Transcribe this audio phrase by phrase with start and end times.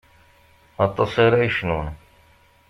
[0.85, 1.87] Aṭas ara yecnun.